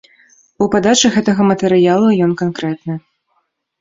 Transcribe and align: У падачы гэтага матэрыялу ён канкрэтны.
У 0.65 0.67
падачы 0.75 1.11
гэтага 1.17 1.47
матэрыялу 1.51 2.07
ён 2.29 2.33
канкрэтны. 2.43 2.93